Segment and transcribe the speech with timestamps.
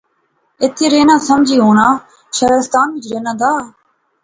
[0.61, 1.87] ایتھیں رہنا سمجھی ہنا
[2.37, 3.51] شعرستان وچ رہنا دا